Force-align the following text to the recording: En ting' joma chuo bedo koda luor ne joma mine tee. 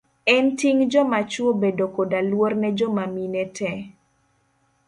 En 0.33 0.45
ting' 0.59 0.81
joma 0.91 1.19
chuo 1.31 1.49
bedo 1.63 1.85
koda 1.95 2.19
luor 2.29 2.51
ne 2.61 2.69
joma 2.79 3.03
mine 3.15 3.41
tee. 3.55 3.79